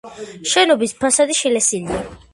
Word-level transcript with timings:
შენობის 0.53 0.95
ფასადი 1.03 1.37
შელესილია. 1.43 2.01